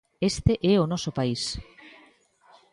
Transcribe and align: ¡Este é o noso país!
¡Este 0.31 0.53
é 0.73 0.75
o 0.83 0.89
noso 0.91 1.11
país! 1.17 1.41